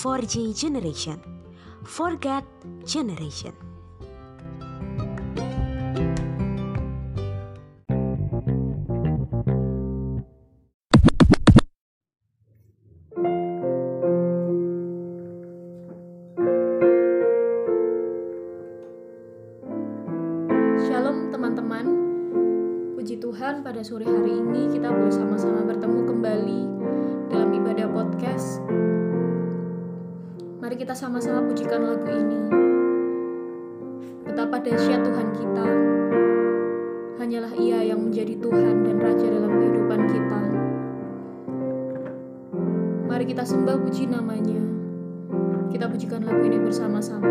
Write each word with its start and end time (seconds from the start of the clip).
4G 0.00 0.56
generation. 0.56 1.20
Forget 1.84 2.40
generation. 2.88 3.52
Shalom 20.88 21.28
teman-teman 21.28 21.86
Puji 22.96 23.20
Tuhan 23.20 23.60
pada 23.60 23.84
sore 23.84 24.08
hari 24.08 24.29
sama-sama 31.10 31.42
pujikan 31.50 31.82
lagu 31.82 32.06
ini. 32.06 32.38
Betapa 34.22 34.62
dahsyat 34.62 35.02
Tuhan 35.02 35.28
kita. 35.34 35.66
Hanyalah 37.18 37.50
ia 37.58 37.82
yang 37.82 38.06
menjadi 38.06 38.38
Tuhan 38.38 38.86
dan 38.86 38.96
Raja 39.02 39.26
dalam 39.26 39.50
kehidupan 39.58 40.00
kita. 40.06 40.40
Mari 43.10 43.26
kita 43.26 43.42
sembah 43.42 43.82
puji 43.82 44.06
namanya. 44.06 44.62
Kita 45.74 45.90
pujikan 45.90 46.22
lagu 46.22 46.46
ini 46.46 46.62
bersama-sama 46.62 47.26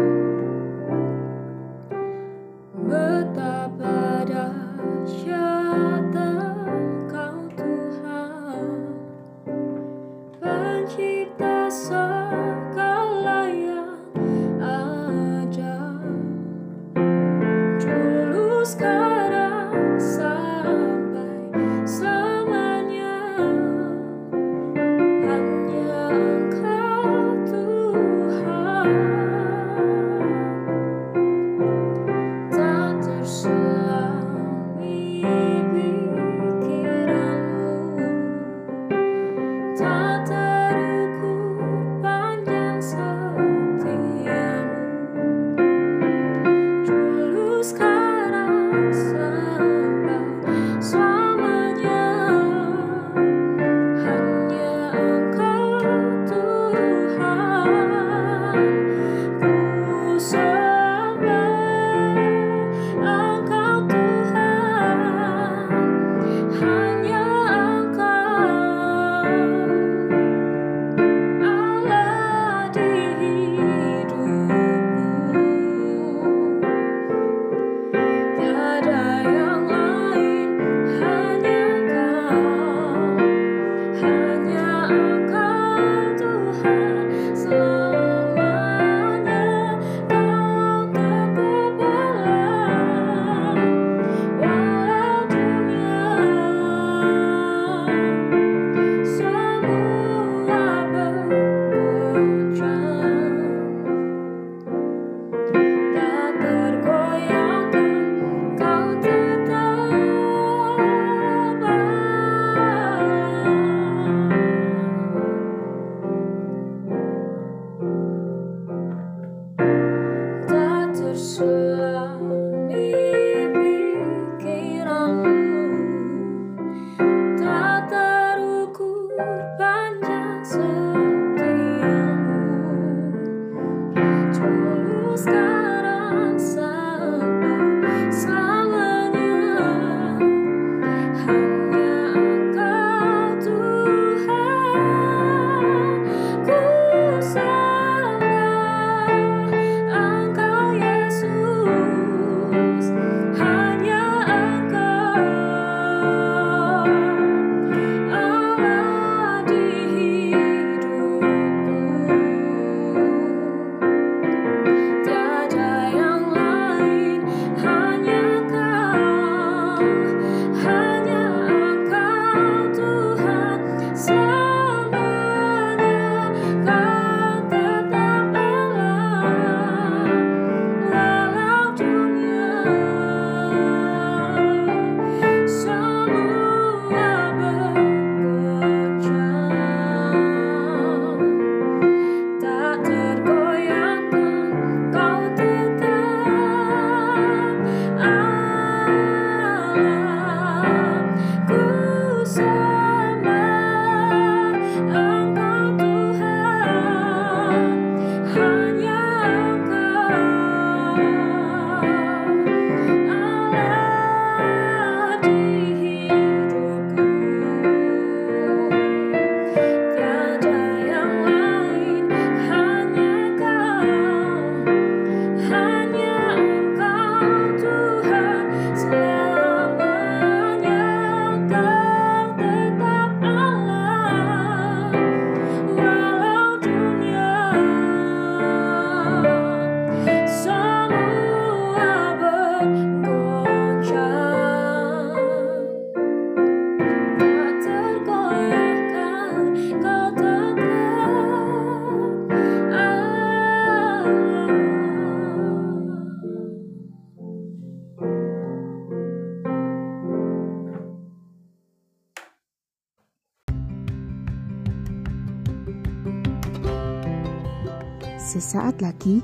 Lagi 268.80 269.20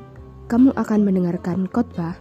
kamu 0.52 0.75
akan 0.75 1.07
mendengarkan 1.07 1.72
khotbah 1.72 2.19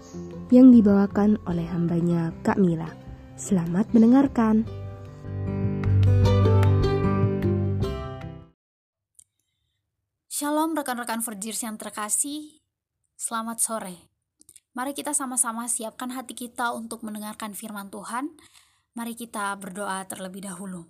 yang 0.55 0.71
dibawakan 0.71 1.35
oleh 1.51 1.67
hambanya 1.67 2.31
Kak 2.47 2.63
Mila. 2.63 2.87
Selamat 3.35 3.91
mendengarkan. 3.91 4.63
Shalom 10.31 10.79
rekan-rekan 10.79 11.27
Verjirs 11.27 11.67
yang 11.67 11.75
terkasih, 11.75 12.63
selamat 13.19 13.59
sore. 13.59 13.99
Mari 14.79 14.95
kita 14.95 15.11
sama-sama 15.11 15.67
siapkan 15.67 16.15
hati 16.15 16.39
kita 16.39 16.71
untuk 16.71 17.03
mendengarkan 17.03 17.51
firman 17.51 17.91
Tuhan. 17.91 18.31
Mari 18.95 19.19
kita 19.19 19.59
berdoa 19.59 20.07
terlebih 20.07 20.47
dahulu. 20.47 20.87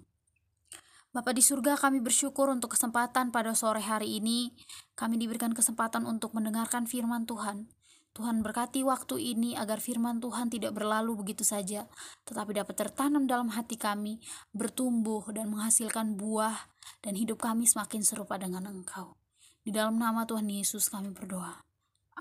Bapa 1.14 1.30
di 1.30 1.46
surga, 1.46 1.78
kami 1.78 2.02
bersyukur 2.02 2.50
untuk 2.50 2.74
kesempatan 2.74 3.30
pada 3.30 3.54
sore 3.54 3.78
hari 3.78 4.18
ini. 4.18 4.50
Kami 4.98 5.14
diberikan 5.14 5.54
kesempatan 5.54 6.10
untuk 6.10 6.34
mendengarkan 6.34 6.90
firman 6.90 7.22
Tuhan. 7.22 7.70
Tuhan 8.18 8.42
berkati 8.42 8.82
waktu 8.82 9.22
ini 9.22 9.54
agar 9.54 9.78
firman 9.78 10.18
Tuhan 10.18 10.50
tidak 10.50 10.74
berlalu 10.74 11.14
begitu 11.22 11.46
saja, 11.46 11.86
tetapi 12.26 12.58
dapat 12.58 12.74
tertanam 12.74 13.30
dalam 13.30 13.54
hati 13.54 13.78
kami, 13.78 14.18
bertumbuh 14.50 15.22
dan 15.30 15.54
menghasilkan 15.54 16.18
buah, 16.18 16.66
dan 16.98 17.14
hidup 17.14 17.38
kami 17.38 17.70
semakin 17.70 18.02
serupa 18.02 18.34
dengan 18.34 18.66
Engkau. 18.66 19.14
Di 19.62 19.70
dalam 19.70 19.94
nama 19.94 20.26
Tuhan 20.26 20.50
Yesus 20.50 20.90
kami 20.90 21.14
berdoa. 21.14 21.62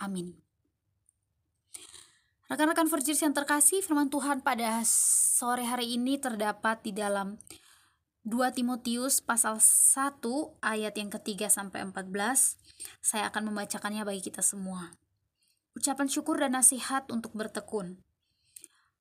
Amin. 0.06 0.38
Rekan-rekan 2.46 2.86
Verjers 2.94 3.26
yang 3.26 3.34
terkasih, 3.34 3.82
firman 3.82 4.14
Tuhan 4.14 4.46
pada 4.46 4.86
sore 4.86 5.66
hari 5.66 5.98
ini 5.98 6.22
terdapat 6.22 6.86
di 6.86 6.94
dalam 6.94 7.42
2 8.24 8.40
Timotius 8.56 9.20
pasal 9.20 9.60
1 9.60 10.24
ayat 10.64 10.96
yang 10.96 11.12
ketiga 11.12 11.52
sampai 11.52 11.84
14. 11.84 12.56
Saya 13.04 13.28
akan 13.28 13.52
membacakannya 13.52 14.08
bagi 14.08 14.24
kita 14.24 14.40
semua. 14.40 14.96
Ucapan 15.76 16.08
syukur 16.08 16.40
dan 16.40 16.56
nasihat 16.56 17.04
untuk 17.12 17.36
bertekun. 17.36 18.00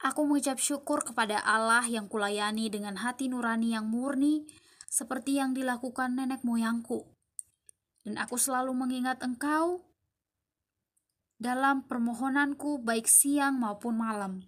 Aku 0.03 0.27
mengucap 0.27 0.59
syukur 0.59 1.07
kepada 1.07 1.39
Allah 1.39 1.87
yang 1.87 2.11
kulayani 2.11 2.67
dengan 2.67 2.99
hati 2.99 3.31
nurani 3.31 3.79
yang 3.79 3.87
murni, 3.87 4.43
seperti 4.91 5.39
yang 5.39 5.55
dilakukan 5.55 6.19
nenek 6.19 6.43
moyangku. 6.43 7.07
Dan 8.03 8.19
aku 8.19 8.35
selalu 8.35 8.75
mengingat 8.75 9.23
engkau 9.23 9.87
dalam 11.39 11.87
permohonanku 11.87 12.83
baik 12.83 13.07
siang 13.07 13.63
maupun 13.63 14.03
malam. 14.03 14.43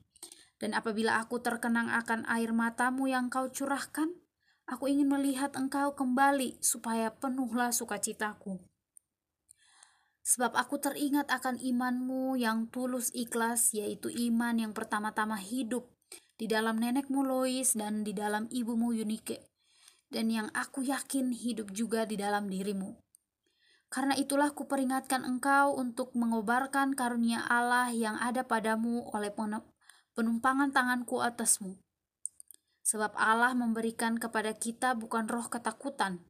Dan 0.58 0.74
apabila 0.74 1.22
aku 1.22 1.38
terkenang 1.38 1.94
akan 1.94 2.26
air 2.26 2.50
matamu 2.50 3.06
yang 3.06 3.30
kau 3.30 3.46
curahkan, 3.54 4.23
aku 4.64 4.88
ingin 4.88 5.12
melihat 5.12 5.52
engkau 5.56 5.92
kembali 5.92 6.56
supaya 6.64 7.12
penuhlah 7.12 7.70
sukacitaku. 7.72 8.60
Sebab 10.24 10.56
aku 10.56 10.80
teringat 10.80 11.28
akan 11.28 11.60
imanmu 11.60 12.40
yang 12.40 12.72
tulus 12.72 13.12
ikhlas, 13.12 13.76
yaitu 13.76 14.08
iman 14.08 14.56
yang 14.56 14.72
pertama-tama 14.72 15.36
hidup 15.36 15.84
di 16.40 16.48
dalam 16.48 16.80
nenekmu 16.80 17.20
Lois 17.20 17.76
dan 17.76 18.08
di 18.08 18.16
dalam 18.16 18.48
ibumu 18.48 18.96
Yunike, 18.96 19.44
dan 20.08 20.32
yang 20.32 20.48
aku 20.56 20.80
yakin 20.80 21.36
hidup 21.36 21.68
juga 21.76 22.08
di 22.08 22.16
dalam 22.16 22.48
dirimu. 22.48 22.96
Karena 23.92 24.16
itulah 24.16 24.50
kuperingatkan 24.50 25.22
engkau 25.22 25.76
untuk 25.76 26.16
mengobarkan 26.16 26.96
karunia 26.96 27.44
Allah 27.46 27.92
yang 27.92 28.16
ada 28.18 28.42
padamu 28.42 29.06
oleh 29.12 29.30
penumpangan 30.16 30.72
tanganku 30.72 31.20
atasmu. 31.20 31.78
Sebab 32.84 33.16
Allah 33.16 33.56
memberikan 33.56 34.20
kepada 34.20 34.52
kita 34.52 34.92
bukan 34.92 35.24
roh 35.24 35.48
ketakutan, 35.48 36.20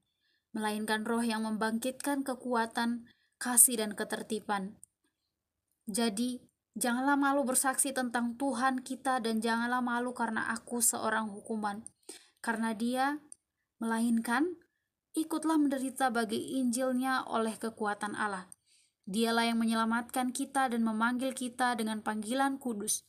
melainkan 0.55 1.03
roh 1.03 1.21
yang 1.21 1.43
membangkitkan 1.43 2.23
kekuatan, 2.23 3.11
kasih, 3.43 3.83
dan 3.83 3.99
ketertiban. 3.99 4.79
Jadi, 5.91 6.39
janganlah 6.79 7.19
malu 7.19 7.43
bersaksi 7.43 7.91
tentang 7.91 8.39
Tuhan 8.39 8.87
kita 8.87 9.19
dan 9.19 9.43
janganlah 9.43 9.83
malu 9.83 10.15
karena 10.15 10.49
aku 10.55 10.79
seorang 10.79 11.27
hukuman. 11.27 11.83
Karena 12.39 12.71
dia, 12.71 13.19
melainkan 13.83 14.55
ikutlah 15.19 15.59
menderita 15.59 16.15
bagi 16.15 16.63
Injilnya 16.63 17.27
oleh 17.27 17.59
kekuatan 17.59 18.15
Allah. 18.15 18.47
Dialah 19.05 19.51
yang 19.53 19.61
menyelamatkan 19.61 20.33
kita 20.33 20.73
dan 20.73 20.81
memanggil 20.81 21.37
kita 21.37 21.77
dengan 21.77 22.01
panggilan 22.01 22.57
kudus, 22.57 23.05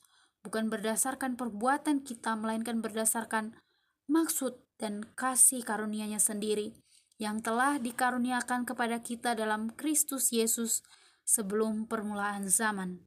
bukan 0.45 0.69
berdasarkan 0.69 1.33
perbuatan 1.33 2.05
kita, 2.05 2.37
melainkan 2.37 2.85
berdasarkan 2.85 3.57
maksud 4.05 4.61
dan 4.77 5.01
kasih 5.17 5.65
karunia-Nya 5.65 6.21
sendiri, 6.21 6.77
yang 7.17 7.41
telah 7.41 7.81
dikaruniakan 7.81 8.69
kepada 8.69 9.01
kita 9.01 9.33
dalam 9.33 9.73
Kristus 9.73 10.29
Yesus 10.29 10.85
sebelum 11.25 11.89
permulaan 11.89 12.45
zaman. 12.45 13.01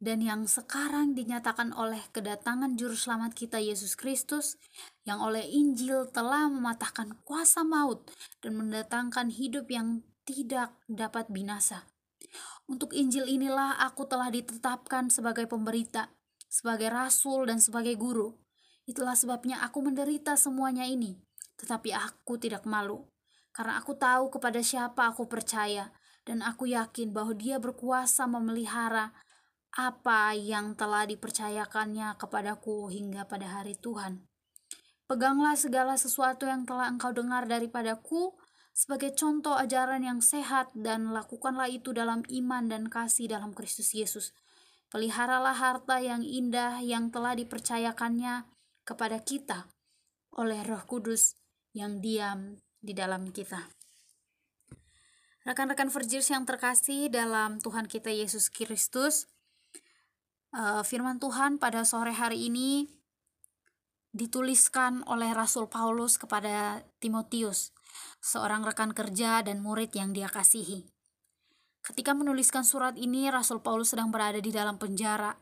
Dan 0.00 0.24
yang 0.24 0.48
sekarang 0.48 1.12
dinyatakan 1.12 1.76
oleh 1.76 2.00
kedatangan 2.08 2.72
Juru 2.80 2.96
Selamat 2.96 3.36
kita 3.36 3.60
Yesus 3.60 4.00
Kristus, 4.00 4.56
yang 5.04 5.20
oleh 5.20 5.44
Injil 5.44 6.08
telah 6.08 6.48
mematahkan 6.48 7.20
kuasa 7.28 7.62
maut 7.68 8.08
dan 8.40 8.56
mendatangkan 8.56 9.28
hidup 9.28 9.68
yang 9.68 10.00
tidak 10.24 10.72
dapat 10.88 11.28
binasa. 11.28 11.84
Untuk 12.70 12.94
Injil 12.94 13.26
inilah 13.26 13.82
aku 13.82 14.06
telah 14.06 14.30
ditetapkan 14.30 15.10
sebagai 15.10 15.50
pemberita, 15.50 16.14
sebagai 16.46 16.90
rasul 16.90 17.50
dan 17.50 17.58
sebagai 17.58 17.98
guru. 17.98 18.38
Itulah 18.86 19.14
sebabnya 19.14 19.62
aku 19.62 19.82
menderita 19.86 20.34
semuanya 20.38 20.86
ini, 20.86 21.18
tetapi 21.58 21.94
aku 21.94 22.38
tidak 22.38 22.66
malu, 22.66 23.06
karena 23.50 23.78
aku 23.78 23.98
tahu 23.98 24.30
kepada 24.34 24.62
siapa 24.62 25.10
aku 25.10 25.26
percaya, 25.26 25.90
dan 26.22 26.42
aku 26.46 26.70
yakin 26.70 27.10
bahwa 27.10 27.34
dia 27.34 27.58
berkuasa 27.58 28.26
memelihara 28.30 29.10
apa 29.70 30.34
yang 30.34 30.74
telah 30.74 31.06
dipercayakannya 31.06 32.18
kepadaku 32.18 32.90
hingga 32.90 33.26
pada 33.26 33.62
hari 33.62 33.78
Tuhan. 33.78 34.26
Peganglah 35.06 35.58
segala 35.58 35.98
sesuatu 35.98 36.46
yang 36.46 36.66
telah 36.66 36.86
engkau 36.90 37.10
dengar 37.10 37.46
daripadaku 37.46 38.34
sebagai 38.72 39.12
contoh 39.12 39.54
ajaran 39.58 40.06
yang 40.06 40.20
sehat 40.24 40.72
dan 40.72 41.12
lakukanlah 41.12 41.68
itu 41.68 41.90
dalam 41.90 42.24
iman 42.26 42.64
dan 42.70 42.86
kasih 42.86 43.28
dalam 43.28 43.52
Kristus 43.52 43.92
Yesus. 43.92 44.32
Peliharalah 44.90 45.54
harta 45.54 46.02
yang 46.02 46.26
indah 46.26 46.82
yang 46.82 47.14
telah 47.14 47.38
dipercayakannya 47.38 48.48
kepada 48.82 49.22
kita 49.22 49.70
oleh 50.34 50.62
Roh 50.66 50.82
Kudus 50.86 51.38
yang 51.70 52.02
diam 52.02 52.58
di 52.82 52.90
dalam 52.90 53.30
kita. 53.30 53.70
Rekan-rekan 55.46 55.88
Verjirs 55.88 56.28
yang 56.28 56.44
terkasih 56.44 57.08
dalam 57.08 57.62
Tuhan 57.62 57.88
kita 57.88 58.12
Yesus 58.12 58.52
Kristus, 58.52 59.30
eh, 60.52 60.82
firman 60.84 61.16
Tuhan 61.22 61.56
pada 61.56 61.86
sore 61.86 62.12
hari 62.12 62.50
ini 62.50 62.90
dituliskan 64.10 65.06
oleh 65.06 65.30
Rasul 65.30 65.70
Paulus 65.70 66.18
kepada 66.18 66.82
Timotius, 66.98 67.70
seorang 68.20 68.62
rekan 68.62 68.92
kerja 68.92 69.40
dan 69.40 69.64
murid 69.64 69.94
yang 69.96 70.12
dia 70.12 70.28
kasihi. 70.28 70.86
Ketika 71.80 72.12
menuliskan 72.12 72.60
surat 72.60 72.94
ini, 73.00 73.32
Rasul 73.32 73.64
Paulus 73.64 73.96
sedang 73.96 74.12
berada 74.12 74.36
di 74.36 74.52
dalam 74.52 74.76
penjara 74.76 75.32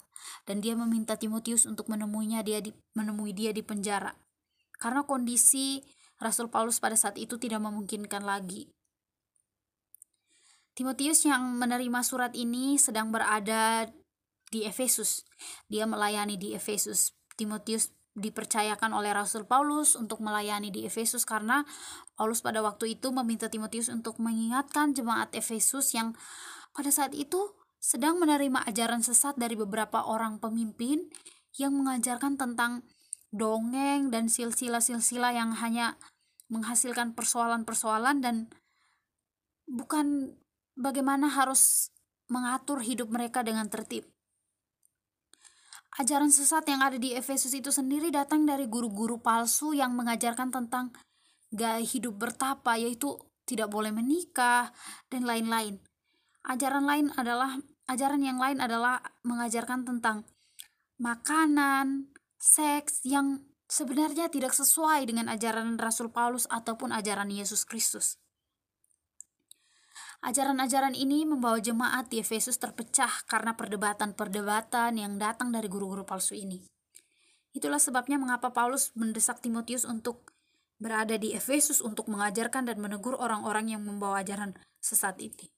dan 0.46 0.62
dia 0.62 0.78
meminta 0.78 1.18
Timotius 1.18 1.66
untuk 1.66 1.90
menemuinya 1.90 2.46
dia 2.46 2.62
di, 2.62 2.70
menemui 2.94 3.34
dia 3.34 3.50
di 3.50 3.60
penjara. 3.66 4.14
Karena 4.78 5.02
kondisi 5.02 5.82
Rasul 6.22 6.46
Paulus 6.46 6.78
pada 6.78 6.94
saat 6.94 7.18
itu 7.18 7.38
tidak 7.42 7.58
memungkinkan 7.58 8.22
lagi. 8.22 8.70
Timotius 10.78 11.26
yang 11.26 11.58
menerima 11.58 12.06
surat 12.06 12.30
ini 12.38 12.78
sedang 12.78 13.10
berada 13.10 13.90
di 14.46 14.62
Efesus. 14.62 15.26
Dia 15.66 15.90
melayani 15.90 16.38
di 16.38 16.54
Efesus. 16.54 17.18
Timotius 17.34 17.90
dipercayakan 18.18 18.92
oleh 18.92 19.14
Rasul 19.14 19.46
Paulus 19.46 19.94
untuk 19.94 20.18
melayani 20.20 20.68
di 20.74 20.84
Efesus 20.84 21.22
karena 21.22 21.62
Paulus 22.18 22.42
pada 22.42 22.60
waktu 22.60 22.98
itu 22.98 23.14
meminta 23.14 23.46
Timotius 23.46 23.88
untuk 23.88 24.18
mengingatkan 24.18 24.92
jemaat 24.92 25.30
Efesus 25.32 25.94
yang 25.94 26.18
pada 26.74 26.90
saat 26.90 27.14
itu 27.14 27.54
sedang 27.78 28.18
menerima 28.18 28.66
ajaran 28.66 29.06
sesat 29.06 29.38
dari 29.38 29.54
beberapa 29.54 30.02
orang 30.02 30.42
pemimpin 30.42 31.06
yang 31.56 31.74
mengajarkan 31.78 32.34
tentang 32.34 32.82
dongeng 33.30 34.10
dan 34.10 34.26
silsilah-silsilah 34.26 35.32
yang 35.32 35.54
hanya 35.58 35.94
menghasilkan 36.48 37.12
persoalan-persoalan 37.14 38.24
dan 38.24 38.36
bukan 39.68 40.34
bagaimana 40.74 41.28
harus 41.28 41.92
mengatur 42.28 42.80
hidup 42.80 43.12
mereka 43.12 43.44
dengan 43.44 43.68
tertib. 43.68 44.08
Ajaran 45.98 46.30
sesat 46.30 46.62
yang 46.70 46.78
ada 46.78 46.94
di 46.94 47.10
Efesus 47.10 47.50
itu 47.50 47.74
sendiri 47.74 48.14
datang 48.14 48.46
dari 48.46 48.70
guru-guru 48.70 49.18
palsu 49.18 49.74
yang 49.74 49.98
mengajarkan 49.98 50.54
tentang 50.54 50.94
gaya 51.50 51.82
hidup 51.82 52.14
bertapa, 52.14 52.78
yaitu 52.78 53.18
tidak 53.42 53.66
boleh 53.66 53.90
menikah 53.90 54.70
dan 55.10 55.26
lain-lain. 55.26 55.82
Ajaran 56.46 56.86
lain 56.86 57.10
adalah 57.18 57.58
ajaran 57.90 58.22
yang 58.22 58.38
lain 58.38 58.62
adalah 58.62 59.02
mengajarkan 59.26 59.82
tentang 59.82 60.22
makanan, 61.02 62.14
seks 62.38 63.02
yang 63.02 63.42
sebenarnya 63.66 64.30
tidak 64.30 64.54
sesuai 64.54 65.02
dengan 65.02 65.26
ajaran 65.26 65.74
Rasul 65.82 66.14
Paulus 66.14 66.46
ataupun 66.46 66.94
ajaran 66.94 67.26
Yesus 67.26 67.66
Kristus. 67.66 68.22
Ajaran-ajaran 70.18 70.98
ini 70.98 71.22
membawa 71.22 71.62
jemaat 71.62 72.10
di 72.10 72.18
Efesus 72.18 72.58
terpecah 72.58 73.22
karena 73.30 73.54
perdebatan-perdebatan 73.54 74.98
yang 74.98 75.14
datang 75.14 75.54
dari 75.54 75.70
guru-guru 75.70 76.02
palsu 76.02 76.34
ini. 76.34 76.58
Itulah 77.54 77.78
sebabnya 77.78 78.18
mengapa 78.18 78.50
Paulus 78.50 78.90
mendesak 78.98 79.38
Timotius 79.38 79.86
untuk 79.86 80.34
berada 80.78 81.14
di 81.18 81.34
Efesus 81.34 81.78
untuk 81.78 82.10
mengajarkan 82.10 82.66
dan 82.66 82.78
menegur 82.82 83.14
orang-orang 83.18 83.78
yang 83.78 83.82
membawa 83.82 84.22
ajaran 84.22 84.58
sesat 84.78 85.18
ini. 85.22 85.50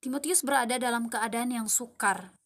Timotius 0.00 0.44
berada 0.44 0.76
dalam 0.76 1.08
keadaan 1.08 1.52
yang 1.56 1.68
sukar. 1.72 2.36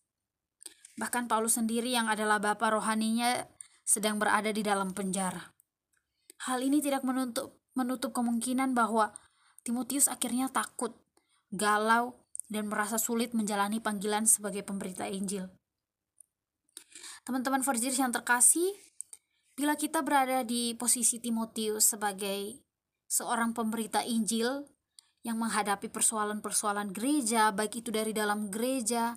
Bahkan 0.99 1.27
Paulus 1.27 1.59
sendiri 1.59 1.91
yang 1.91 2.07
adalah 2.07 2.39
bapak 2.39 2.79
rohaninya 2.79 3.47
sedang 3.83 4.23
berada 4.23 4.55
di 4.55 4.63
dalam 4.63 4.95
penjara. 4.95 5.51
Hal 6.47 6.63
ini 6.63 6.79
tidak 6.79 7.03
menutup, 7.03 7.59
menutup 7.75 8.15
kemungkinan 8.15 8.73
bahwa 8.73 9.13
Timotius 9.71 10.11
akhirnya 10.11 10.51
takut, 10.51 10.99
galau, 11.55 12.19
dan 12.51 12.67
merasa 12.67 12.99
sulit 12.99 13.31
menjalani 13.39 13.79
panggilan 13.79 14.27
sebagai 14.27 14.67
pemberita 14.67 15.07
Injil. 15.07 15.47
Teman-teman 17.23 17.63
Forjers 17.63 17.95
yang 17.95 18.11
terkasih, 18.11 18.75
bila 19.55 19.79
kita 19.79 20.03
berada 20.03 20.43
di 20.43 20.75
posisi 20.75 21.23
Timotius 21.23 21.95
sebagai 21.95 22.59
seorang 23.07 23.55
pemberita 23.55 24.03
Injil 24.03 24.67
yang 25.23 25.39
menghadapi 25.39 25.87
persoalan-persoalan 25.87 26.91
gereja, 26.91 27.55
baik 27.55 27.87
itu 27.87 27.95
dari 27.95 28.11
dalam 28.11 28.51
gereja 28.51 29.15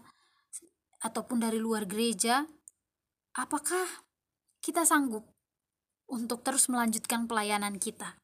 ataupun 1.02 1.42
dari 1.42 1.58
luar 1.58 1.90
gereja, 1.90 2.46
apakah 3.34 4.06
kita 4.62 4.86
sanggup 4.86 5.26
untuk 6.06 6.46
terus 6.46 6.70
melanjutkan 6.70 7.26
pelayanan 7.26 7.82
kita? 7.82 8.23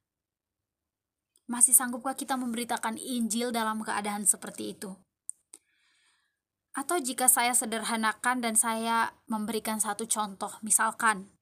Masih 1.50 1.74
sanggupkah 1.74 2.14
kita 2.14 2.38
memberitakan 2.38 3.02
Injil 3.02 3.50
dalam 3.50 3.82
keadaan 3.82 4.30
seperti 4.30 4.78
itu? 4.78 4.94
Atau 6.78 7.02
jika 7.02 7.26
saya 7.26 7.58
sederhanakan 7.58 8.46
dan 8.46 8.54
saya 8.54 9.18
memberikan 9.26 9.82
satu 9.82 10.06
contoh, 10.06 10.54
misalkan 10.62 11.34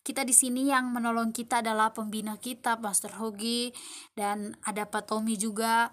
kita 0.00 0.24
di 0.24 0.32
sini 0.32 0.70
yang 0.70 0.94
menolong 0.94 1.34
kita 1.34 1.60
adalah 1.60 1.92
pembina 1.92 2.38
kita, 2.38 2.78
Pastor 2.80 3.18
Hogi, 3.20 3.74
dan 4.16 4.56
ada 4.64 4.88
Pak 4.88 5.10
Tommy 5.10 5.36
juga. 5.36 5.92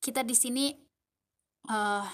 Kita 0.00 0.26
di 0.26 0.34
sini 0.34 0.72
uh, 1.70 2.06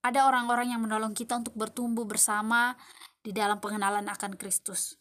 ada 0.00 0.20
orang-orang 0.24 0.72
yang 0.72 0.80
menolong 0.80 1.12
kita 1.12 1.36
untuk 1.36 1.52
bertumbuh 1.52 2.08
bersama 2.08 2.72
di 3.20 3.36
dalam 3.36 3.60
pengenalan 3.60 4.08
akan 4.08 4.38
Kristus. 4.40 4.96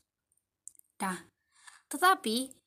Nah, 1.00 1.16
tetapi 1.88 2.59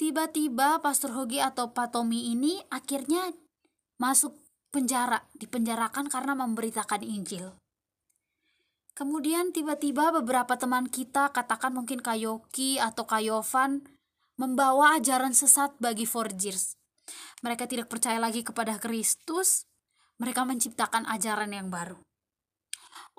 tiba-tiba 0.00 0.80
Pastor 0.80 1.12
Hogi 1.12 1.44
atau 1.44 1.76
Pak 1.76 1.92
Tommy 1.92 2.32
ini 2.32 2.56
akhirnya 2.72 3.36
masuk 4.00 4.32
penjara, 4.72 5.28
dipenjarakan 5.36 6.08
karena 6.08 6.32
memberitakan 6.32 7.04
Injil. 7.04 7.52
Kemudian 8.96 9.52
tiba-tiba 9.52 10.08
beberapa 10.08 10.56
teman 10.56 10.88
kita, 10.88 11.28
katakan 11.36 11.76
mungkin 11.76 12.00
Kayoki 12.00 12.80
atau 12.80 13.04
Kayovan, 13.04 13.84
membawa 14.40 14.96
ajaran 14.96 15.36
sesat 15.36 15.76
bagi 15.76 16.08
forgers. 16.08 16.80
Mereka 17.44 17.68
tidak 17.68 17.92
percaya 17.92 18.16
lagi 18.16 18.40
kepada 18.40 18.80
Kristus, 18.80 19.68
mereka 20.16 20.48
menciptakan 20.48 21.04
ajaran 21.12 21.52
yang 21.52 21.68
baru. 21.68 22.00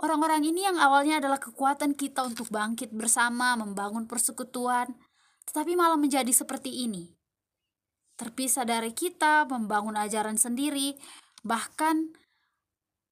Orang-orang 0.02 0.42
ini 0.50 0.66
yang 0.66 0.82
awalnya 0.82 1.22
adalah 1.22 1.38
kekuatan 1.38 1.94
kita 1.94 2.26
untuk 2.26 2.50
bangkit 2.50 2.90
bersama, 2.90 3.54
membangun 3.54 4.10
persekutuan, 4.10 4.90
tetapi 5.50 5.74
malah 5.74 5.98
menjadi 5.98 6.30
seperti 6.30 6.86
ini. 6.86 7.10
Terpisah 8.16 8.68
dari 8.68 8.94
kita, 8.94 9.50
membangun 9.50 9.98
ajaran 9.98 10.38
sendiri, 10.38 10.94
bahkan 11.42 12.14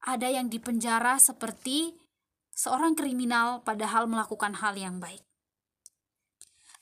ada 0.05 0.29
yang 0.29 0.47
dipenjara 0.47 1.17
seperti 1.17 1.97
seorang 2.53 2.93
kriminal 2.93 3.65
padahal 3.65 4.05
melakukan 4.05 4.55
hal 4.59 4.77
yang 4.77 5.01
baik. 5.01 5.23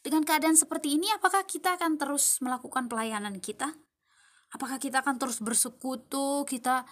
Dengan 0.04 0.24
keadaan 0.24 0.56
seperti 0.56 0.96
ini, 0.96 1.12
apakah 1.12 1.44
kita 1.44 1.76
akan 1.76 2.00
terus 2.00 2.40
melakukan 2.40 2.88
pelayanan 2.88 3.44
kita? 3.44 3.76
Apakah 4.56 4.80
kita 4.80 5.04
akan 5.04 5.20
terus 5.20 5.44
bersekutu? 5.44 6.48
Kita 6.48 6.88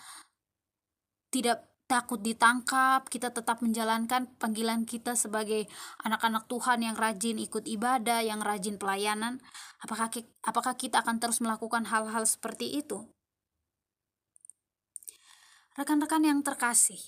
tidak 1.32 1.75
takut 1.86 2.18
ditangkap, 2.18 3.06
kita 3.10 3.30
tetap 3.30 3.62
menjalankan 3.62 4.26
panggilan 4.42 4.84
kita 4.90 5.14
sebagai 5.14 5.70
anak-anak 6.02 6.50
Tuhan 6.50 6.82
yang 6.82 6.98
rajin 6.98 7.38
ikut 7.38 7.66
ibadah, 7.70 8.26
yang 8.26 8.42
rajin 8.42 8.82
pelayanan. 8.82 9.42
Apakah 9.82 10.10
apakah 10.42 10.74
kita 10.74 11.06
akan 11.06 11.22
terus 11.22 11.40
melakukan 11.42 11.86
hal-hal 11.90 12.26
seperti 12.26 12.82
itu? 12.82 13.06
Rekan-rekan 15.76 16.24
yang 16.24 16.40
terkasih, 16.40 17.02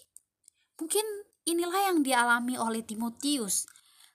mungkin 0.75 1.05
inilah 1.47 1.93
yang 1.93 2.03
dialami 2.03 2.59
oleh 2.59 2.83
Timotius 2.83 3.65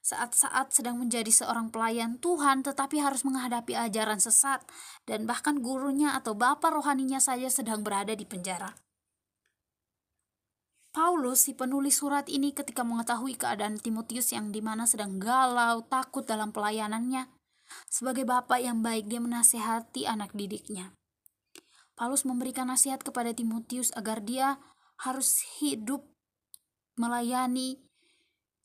saat-saat 0.02 0.74
sedang 0.74 0.98
menjadi 0.98 1.30
seorang 1.30 1.70
pelayan 1.70 2.18
Tuhan 2.18 2.66
tetapi 2.66 2.98
harus 2.98 3.22
menghadapi 3.22 3.78
ajaran 3.78 4.18
sesat 4.18 4.60
dan 5.06 5.30
bahkan 5.30 5.62
gurunya 5.62 6.18
atau 6.18 6.34
bapak 6.34 6.74
rohaninya 6.74 7.22
saja 7.22 7.46
sedang 7.46 7.86
berada 7.86 8.12
di 8.12 8.26
penjara. 8.26 8.91
Paulus, 10.92 11.48
si 11.48 11.56
penulis 11.56 11.96
surat 12.04 12.28
ini 12.28 12.52
ketika 12.52 12.84
mengetahui 12.84 13.40
keadaan 13.40 13.80
Timotius 13.80 14.36
yang 14.36 14.52
di 14.52 14.60
mana 14.60 14.84
sedang 14.84 15.16
galau, 15.16 15.80
takut 15.88 16.28
dalam 16.28 16.52
pelayanannya, 16.52 17.32
sebagai 17.88 18.28
bapak 18.28 18.60
yang 18.60 18.84
baik 18.84 19.08
dia 19.08 19.16
menasehati 19.16 20.04
anak 20.04 20.36
didiknya. 20.36 20.92
Paulus 21.96 22.28
memberikan 22.28 22.68
nasihat 22.68 23.00
kepada 23.00 23.32
Timotius 23.32 23.88
agar 23.96 24.20
dia 24.20 24.60
harus 25.00 25.40
hidup 25.64 26.04
melayani 27.00 27.80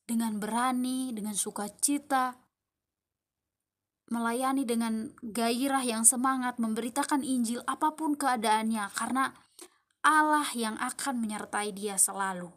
dengan 0.03 0.35
berani, 0.43 1.15
dengan 1.15 1.31
sukacita, 1.31 2.35
melayani 4.11 4.67
dengan 4.67 5.15
gairah 5.23 5.83
yang 5.83 6.03
semangat, 6.03 6.59
memberitakan 6.59 7.23
Injil 7.23 7.63
apa 7.63 7.95
pun 7.95 8.19
keadaannya, 8.19 8.83
karena 8.95 9.31
Allah 10.07 10.47
yang 10.55 10.79
akan 10.79 11.19
menyertai 11.19 11.75
dia 11.75 11.99
selalu. 11.99 12.47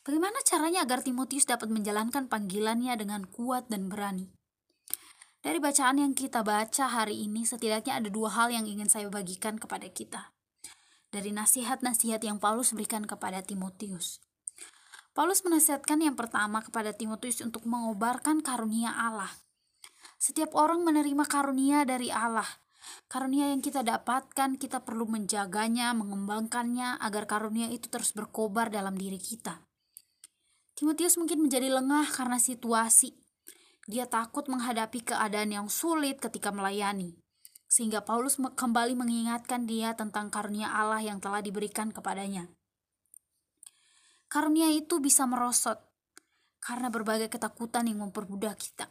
Bagaimana 0.00 0.40
caranya 0.40 0.88
agar 0.88 1.04
Timotius 1.04 1.44
dapat 1.44 1.68
menjalankan 1.68 2.32
panggilannya 2.32 2.96
dengan 2.96 3.28
kuat 3.28 3.68
dan 3.68 3.92
berani? 3.92 4.32
Dari 5.44 5.60
bacaan 5.60 6.00
yang 6.00 6.16
kita 6.16 6.40
baca 6.40 6.88
hari 6.88 7.28
ini, 7.28 7.44
setidaknya 7.44 8.00
ada 8.00 8.08
dua 8.08 8.32
hal 8.32 8.48
yang 8.48 8.64
ingin 8.64 8.88
saya 8.88 9.12
bagikan 9.12 9.60
kepada 9.60 9.84
kita. 9.92 10.32
Dari 11.12 11.28
nasihat-nasihat 11.28 12.24
yang 12.24 12.40
Paulus 12.40 12.72
berikan 12.72 13.04
kepada 13.04 13.44
Timotius. 13.44 14.24
Paulus 15.12 15.44
menasihatkan 15.44 16.00
yang 16.00 16.16
pertama 16.16 16.64
kepada 16.64 16.96
Timotius 16.96 17.44
untuk 17.44 17.68
mengobarkan 17.68 18.40
karunia 18.40 18.96
Allah. 18.96 19.28
Setiap 20.16 20.56
orang 20.56 20.80
menerima 20.88 21.28
karunia 21.28 21.84
dari 21.84 22.08
Allah, 22.08 22.48
Karunia 23.10 23.50
yang 23.52 23.60
kita 23.60 23.84
dapatkan, 23.84 24.56
kita 24.56 24.84
perlu 24.86 25.04
menjaganya, 25.04 25.92
mengembangkannya 25.92 27.00
agar 27.00 27.28
karunia 27.28 27.68
itu 27.68 27.90
terus 27.92 28.14
berkobar 28.16 28.72
dalam 28.72 28.96
diri 28.96 29.18
kita. 29.18 29.64
Timotius 30.78 31.20
mungkin 31.20 31.44
menjadi 31.44 31.68
lengah 31.68 32.08
karena 32.08 32.40
situasi. 32.40 33.12
Dia 33.84 34.08
takut 34.08 34.48
menghadapi 34.48 35.12
keadaan 35.12 35.52
yang 35.52 35.68
sulit 35.68 36.22
ketika 36.22 36.48
melayani. 36.54 37.20
Sehingga 37.68 38.02
Paulus 38.02 38.38
kembali 38.38 38.96
mengingatkan 38.96 39.68
dia 39.68 39.92
tentang 39.94 40.32
karunia 40.32 40.72
Allah 40.72 41.04
yang 41.04 41.20
telah 41.20 41.44
diberikan 41.44 41.92
kepadanya. 41.92 42.48
Karunia 44.30 44.70
itu 44.70 45.02
bisa 45.02 45.26
merosot 45.26 45.78
karena 46.62 46.86
berbagai 46.86 47.26
ketakutan 47.32 47.90
yang 47.90 48.04
memperbudak 48.04 48.56
kita. 48.60 48.86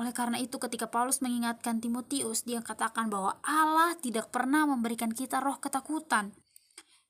Oleh 0.00 0.16
karena 0.16 0.40
itu 0.40 0.56
ketika 0.56 0.88
Paulus 0.88 1.20
mengingatkan 1.20 1.82
Timotius, 1.82 2.48
dia 2.48 2.64
katakan 2.64 3.12
bahwa 3.12 3.36
Allah 3.44 3.92
tidak 4.00 4.32
pernah 4.32 4.64
memberikan 4.64 5.12
kita 5.12 5.44
roh 5.44 5.60
ketakutan. 5.60 6.32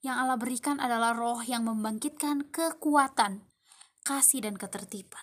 Yang 0.02 0.16
Allah 0.18 0.38
berikan 0.38 0.76
adalah 0.82 1.14
roh 1.14 1.38
yang 1.46 1.62
membangkitkan 1.62 2.50
kekuatan, 2.50 3.46
kasih 4.02 4.42
dan 4.42 4.58
ketertiban. 4.58 5.22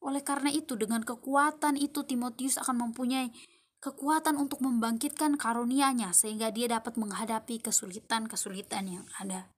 Oleh 0.00 0.24
karena 0.24 0.48
itu 0.48 0.74
dengan 0.80 1.04
kekuatan 1.04 1.76
itu 1.76 2.08
Timotius 2.08 2.56
akan 2.56 2.88
mempunyai 2.88 3.28
kekuatan 3.82 4.40
untuk 4.40 4.64
membangkitkan 4.64 5.36
karunia-Nya 5.36 6.16
sehingga 6.16 6.48
dia 6.54 6.72
dapat 6.72 6.96
menghadapi 6.96 7.60
kesulitan-kesulitan 7.60 8.84
yang 8.88 9.06
ada. 9.20 9.52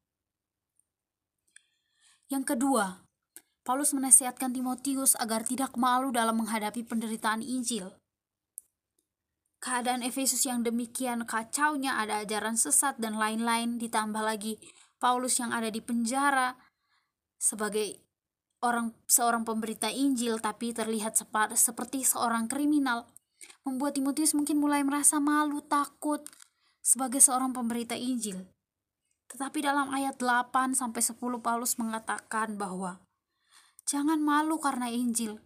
Yang 2.32 2.56
kedua, 2.56 3.03
Paulus 3.64 3.96
menasihatkan 3.96 4.52
Timotius 4.52 5.16
agar 5.16 5.40
tidak 5.40 5.72
malu 5.80 6.12
dalam 6.12 6.36
menghadapi 6.36 6.84
penderitaan 6.84 7.40
Injil. 7.40 7.96
Keadaan 9.64 10.04
Efesus 10.04 10.44
yang 10.44 10.60
demikian 10.60 11.24
kacaunya 11.24 11.96
ada 11.96 12.20
ajaran 12.20 12.60
sesat 12.60 13.00
dan 13.00 13.16
lain-lain 13.16 13.80
ditambah 13.80 14.20
lagi 14.20 14.60
Paulus 15.00 15.40
yang 15.40 15.56
ada 15.56 15.72
di 15.72 15.80
penjara 15.80 16.52
sebagai 17.40 18.04
orang 18.60 18.92
seorang 19.08 19.48
pemberita 19.48 19.88
Injil 19.88 20.44
tapi 20.44 20.76
terlihat 20.76 21.16
seperti 21.56 22.04
seorang 22.04 22.48
kriminal. 22.48 23.08
membuat 23.64 23.92
Timotius 23.92 24.32
mungkin 24.32 24.56
mulai 24.56 24.80
merasa 24.80 25.20
malu, 25.20 25.60
takut 25.60 26.24
sebagai 26.80 27.20
seorang 27.20 27.52
pemberita 27.52 27.92
Injil. 27.92 28.40
Tetapi 29.28 29.60
dalam 29.60 29.92
ayat 29.92 30.16
8 30.16 30.72
sampai 30.72 31.04
10 31.04 31.20
Paulus 31.44 31.76
mengatakan 31.76 32.56
bahwa 32.56 33.03
jangan 33.84 34.20
malu 34.20 34.56
karena 34.60 34.88
Injil. 34.88 35.40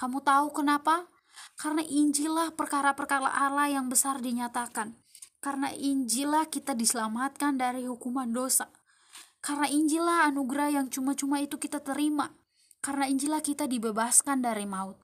Kamu 0.00 0.24
tahu 0.24 0.56
kenapa? 0.56 1.08
Karena 1.56 1.84
Injillah 1.84 2.56
perkara-perkara 2.56 3.28
Allah 3.28 3.68
yang 3.68 3.92
besar 3.92 4.20
dinyatakan. 4.24 4.96
Karena 5.40 5.72
Injillah 5.72 6.48
kita 6.48 6.76
diselamatkan 6.76 7.56
dari 7.56 7.84
hukuman 7.84 8.28
dosa. 8.28 8.68
Karena 9.40 9.68
Injillah 9.68 10.28
anugerah 10.28 10.80
yang 10.80 10.86
cuma-cuma 10.92 11.40
itu 11.40 11.56
kita 11.56 11.80
terima. 11.80 12.32
Karena 12.80 13.08
Injillah 13.08 13.44
kita 13.44 13.64
dibebaskan 13.68 14.40
dari 14.40 14.64
maut. 14.68 15.00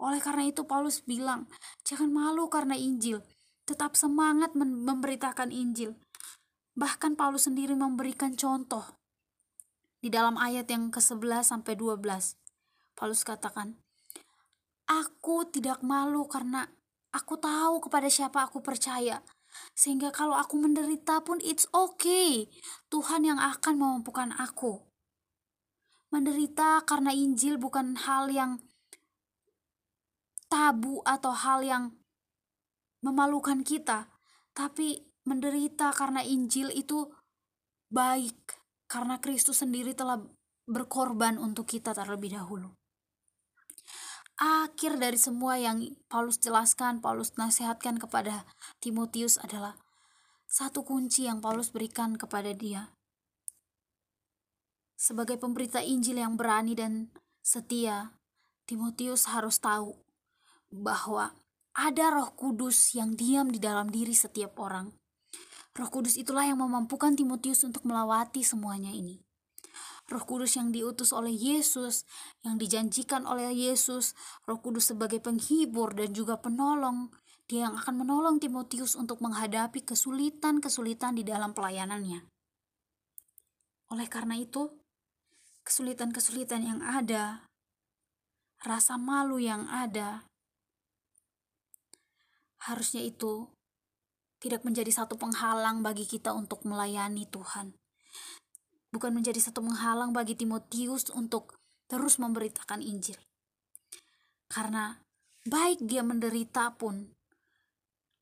Oleh 0.00 0.20
karena 0.20 0.48
itu 0.48 0.64
Paulus 0.64 1.04
bilang, 1.04 1.48
jangan 1.84 2.08
malu 2.12 2.48
karena 2.48 2.76
Injil, 2.76 3.20
tetap 3.64 3.96
semangat 3.96 4.52
memberitakan 4.56 5.52
Injil. 5.52 5.96
Bahkan 6.72 7.20
Paulus 7.20 7.48
sendiri 7.48 7.76
memberikan 7.76 8.32
contoh 8.32 9.01
di 10.02 10.10
dalam 10.10 10.34
ayat 10.34 10.66
yang 10.66 10.90
ke-11 10.90 11.46
sampai 11.46 11.78
12. 11.78 12.02
Paulus 12.98 13.22
katakan, 13.22 13.78
Aku 14.90 15.46
tidak 15.46 15.78
malu 15.86 16.26
karena 16.26 16.66
aku 17.14 17.38
tahu 17.38 17.86
kepada 17.86 18.10
siapa 18.10 18.42
aku 18.42 18.58
percaya. 18.58 19.22
Sehingga 19.78 20.10
kalau 20.10 20.34
aku 20.34 20.58
menderita 20.58 21.22
pun 21.22 21.38
it's 21.38 21.70
okay. 21.70 22.50
Tuhan 22.90 23.22
yang 23.22 23.38
akan 23.38 23.78
memampukan 23.78 24.34
aku. 24.34 24.82
Menderita 26.10 26.82
karena 26.82 27.14
Injil 27.14 27.56
bukan 27.56 27.94
hal 27.94 28.28
yang 28.28 28.60
tabu 30.50 31.00
atau 31.08 31.32
hal 31.32 31.64
yang 31.64 31.84
memalukan 33.00 33.64
kita, 33.64 34.12
tapi 34.52 35.08
menderita 35.24 35.94
karena 35.96 36.20
Injil 36.20 36.68
itu 36.74 37.08
baik 37.88 38.61
karena 38.92 39.16
Kristus 39.24 39.64
sendiri 39.64 39.96
telah 39.96 40.20
berkorban 40.68 41.40
untuk 41.40 41.64
kita 41.64 41.96
terlebih 41.96 42.36
dahulu. 42.36 42.76
Akhir 44.36 45.00
dari 45.00 45.16
semua 45.16 45.56
yang 45.56 45.96
Paulus 46.12 46.36
jelaskan, 46.36 47.00
Paulus 47.00 47.32
nasihatkan 47.40 47.96
kepada 47.96 48.44
Timotius 48.84 49.40
adalah 49.40 49.80
satu 50.44 50.84
kunci 50.84 51.24
yang 51.24 51.40
Paulus 51.40 51.72
berikan 51.72 52.20
kepada 52.20 52.52
dia. 52.52 52.92
Sebagai 54.92 55.40
pemberita 55.40 55.80
Injil 55.80 56.20
yang 56.20 56.36
berani 56.36 56.76
dan 56.76 57.08
setia, 57.40 58.12
Timotius 58.68 59.32
harus 59.32 59.56
tahu 59.56 59.96
bahwa 60.68 61.32
ada 61.72 62.12
Roh 62.12 62.36
Kudus 62.36 62.92
yang 62.92 63.16
diam 63.16 63.48
di 63.48 63.56
dalam 63.56 63.88
diri 63.88 64.12
setiap 64.12 64.60
orang. 64.60 65.01
Roh 65.72 65.88
Kudus 65.88 66.20
itulah 66.20 66.44
yang 66.44 66.60
memampukan 66.60 67.16
Timotius 67.16 67.64
untuk 67.64 67.88
melewati 67.88 68.44
semuanya 68.44 68.92
ini. 68.92 69.24
Roh 70.12 70.20
Kudus 70.28 70.60
yang 70.60 70.68
diutus 70.68 71.16
oleh 71.16 71.32
Yesus, 71.32 72.04
yang 72.44 72.60
dijanjikan 72.60 73.24
oleh 73.24 73.48
Yesus, 73.56 74.12
Roh 74.44 74.60
Kudus 74.60 74.92
sebagai 74.92 75.24
penghibur 75.24 75.96
dan 75.96 76.12
juga 76.12 76.36
penolong, 76.36 77.08
dia 77.48 77.68
yang 77.68 77.80
akan 77.80 78.04
menolong 78.04 78.36
Timotius 78.36 78.92
untuk 78.92 79.24
menghadapi 79.24 79.80
kesulitan-kesulitan 79.80 81.16
di 81.16 81.24
dalam 81.24 81.56
pelayanannya. 81.56 82.28
Oleh 83.88 84.08
karena 84.12 84.36
itu, 84.36 84.68
kesulitan-kesulitan 85.64 86.68
yang 86.68 86.80
ada, 86.84 87.48
rasa 88.60 89.00
malu 89.00 89.40
yang 89.40 89.64
ada, 89.72 90.28
harusnya 92.68 93.00
itu 93.00 93.48
tidak 94.42 94.66
menjadi 94.66 94.90
satu 94.90 95.14
penghalang 95.14 95.86
bagi 95.86 96.02
kita 96.02 96.34
untuk 96.34 96.66
melayani 96.66 97.30
Tuhan. 97.30 97.78
Bukan 98.90 99.14
menjadi 99.14 99.38
satu 99.38 99.62
penghalang 99.62 100.10
bagi 100.10 100.34
Timotius 100.34 101.14
untuk 101.14 101.62
terus 101.86 102.18
memberitakan 102.18 102.82
Injil. 102.82 103.16
Karena 104.50 104.98
baik 105.46 105.86
dia 105.86 106.02
menderita 106.02 106.74
pun, 106.74 107.14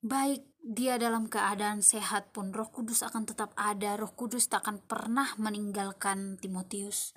baik 0.04 0.44
dia 0.60 1.00
dalam 1.00 1.24
keadaan 1.24 1.80
sehat 1.80 2.36
pun, 2.36 2.52
Roh 2.52 2.68
Kudus 2.68 3.00
akan 3.00 3.24
tetap 3.24 3.56
ada. 3.56 3.96
Roh 3.96 4.12
Kudus 4.12 4.44
tak 4.44 4.68
akan 4.68 4.84
pernah 4.84 5.32
meninggalkan 5.40 6.36
Timotius. 6.36 7.16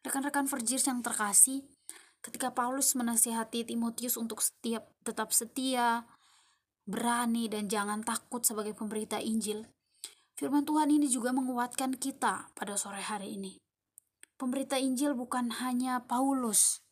Rekan-rekan 0.00 0.48
Vergis 0.48 0.88
yang 0.88 1.04
terkasih, 1.04 1.68
ketika 2.24 2.50
Paulus 2.56 2.96
menasihati 2.96 3.68
Timotius 3.68 4.16
untuk 4.16 4.40
setiap 4.40 4.88
tetap 5.04 5.36
setia, 5.36 6.08
berani 6.86 7.50
dan 7.50 7.66
jangan 7.66 8.06
takut 8.06 8.46
sebagai 8.46 8.72
pemberita 8.72 9.18
Injil. 9.18 9.66
Firman 10.38 10.62
Tuhan 10.62 10.88
ini 10.88 11.10
juga 11.10 11.34
menguatkan 11.34 11.98
kita 11.98 12.54
pada 12.54 12.78
sore 12.78 13.02
hari 13.02 13.34
ini. 13.34 13.58
Pemberita 14.38 14.78
Injil 14.78 15.18
bukan 15.18 15.50
hanya 15.58 16.04
Paulus, 16.06 16.84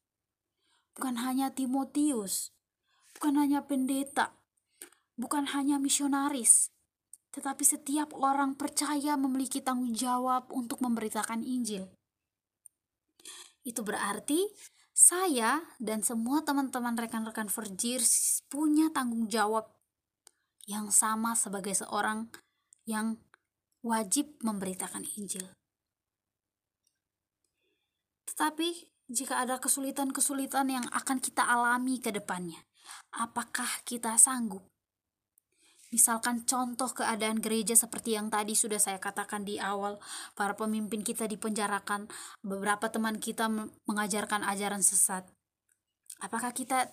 bukan 0.98 1.20
hanya 1.22 1.52
Timotius, 1.54 2.50
bukan 3.14 3.38
hanya 3.38 3.62
pendeta, 3.68 4.35
bukan 5.14 5.52
hanya 5.52 5.76
misionaris, 5.76 6.72
tetapi 7.37 7.62
setiap 7.62 8.16
orang 8.16 8.57
percaya 8.57 9.14
memiliki 9.20 9.61
tanggung 9.61 9.92
jawab 9.92 10.48
untuk 10.50 10.80
memberitakan 10.80 11.44
Injil. 11.44 11.85
Itu 13.61 13.85
berarti 13.85 14.40
saya 14.94 15.61
dan 15.83 16.00
semua 16.00 16.40
teman-teman 16.46 16.96
rekan-rekan 16.96 17.52
Vergir 17.52 18.00
punya 18.48 18.88
tanggung 18.88 19.28
jawab 19.28 19.68
yang 20.64 20.88
sama 20.88 21.37
sebagai 21.37 21.77
seorang 21.77 22.29
yang 22.88 23.20
wajib 23.85 24.37
memberitakan 24.40 25.05
Injil. 25.16 25.44
Tetapi 28.29 28.90
jika 29.12 29.44
ada 29.44 29.61
kesulitan-kesulitan 29.61 30.66
yang 30.72 30.87
akan 30.90 31.20
kita 31.20 31.44
alami 31.44 32.00
ke 32.00 32.09
depannya, 32.09 32.64
apakah 33.12 33.68
kita 33.85 34.16
sanggup 34.16 34.64
Misalkan 35.94 36.42
contoh 36.42 36.90
keadaan 36.90 37.38
gereja 37.38 37.79
seperti 37.79 38.18
yang 38.18 38.27
tadi 38.27 38.59
sudah 38.59 38.83
saya 38.83 38.98
katakan 38.98 39.46
di 39.46 39.62
awal, 39.62 40.03
para 40.35 40.59
pemimpin 40.59 41.07
kita 41.07 41.31
dipenjarakan, 41.31 42.11
beberapa 42.42 42.90
teman 42.90 43.22
kita 43.22 43.46
mengajarkan 43.87 44.42
ajaran 44.42 44.83
sesat. 44.83 45.22
Apakah 46.18 46.50
kita 46.50 46.90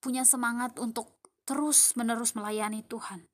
punya 0.00 0.24
semangat 0.24 0.80
untuk 0.80 1.17
terus-menerus 1.48 2.36
melayani 2.36 2.84
Tuhan? 2.84 3.24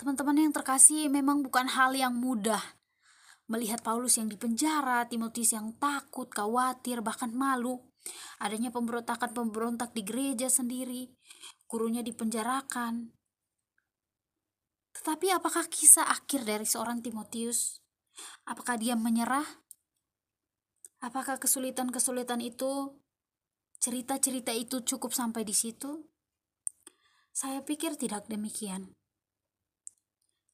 Teman-teman 0.00 0.48
yang 0.48 0.52
terkasih, 0.56 1.12
memang 1.12 1.44
bukan 1.44 1.68
hal 1.68 1.92
yang 1.92 2.16
mudah 2.16 2.60
melihat 3.46 3.78
Paulus 3.82 4.18
yang 4.18 4.26
dipenjara, 4.26 5.06
Timotius 5.06 5.54
yang 5.54 5.74
takut, 5.78 6.26
khawatir, 6.30 6.98
bahkan 7.02 7.30
malu. 7.30 7.78
Adanya 8.38 8.70
pemberontakan-pemberontak 8.70 9.94
di 9.94 10.02
gereja 10.06 10.46
sendiri, 10.46 11.10
gurunya 11.66 12.02
dipenjarakan. 12.02 13.10
Tetapi 14.94 15.26
apakah 15.34 15.66
kisah 15.66 16.06
akhir 16.06 16.46
dari 16.46 16.66
seorang 16.66 17.02
Timotius? 17.02 17.82
Apakah 18.46 18.78
dia 18.78 18.94
menyerah? 18.94 19.46
Apakah 21.02 21.38
kesulitan-kesulitan 21.38 22.42
itu, 22.42 22.94
cerita-cerita 23.80 24.52
itu 24.52 24.82
cukup 24.82 25.12
sampai 25.12 25.44
di 25.46 25.52
situ? 25.52 26.08
Saya 27.36 27.60
pikir 27.60 28.00
tidak 28.00 28.28
demikian. 28.32 28.96